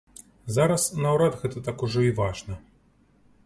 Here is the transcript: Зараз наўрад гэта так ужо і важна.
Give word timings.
Зараз 0.55 0.85
наўрад 1.03 1.37
гэта 1.43 1.63
так 1.67 1.85
ужо 1.89 1.99
і 2.09 2.17
важна. 2.23 2.61